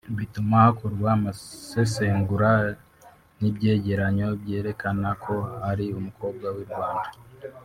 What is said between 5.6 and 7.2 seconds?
ari umukobwa w’i Rwanda